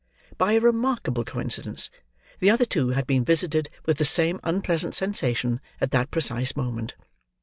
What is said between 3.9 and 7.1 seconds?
the same unpleasant sensation at that precise moment.